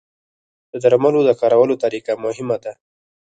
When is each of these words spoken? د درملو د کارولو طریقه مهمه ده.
د 0.71 0.73
درملو 0.83 1.21
د 1.27 1.31
کارولو 1.41 1.75
طریقه 1.83 2.13
مهمه 2.25 2.57
ده. 2.63 2.73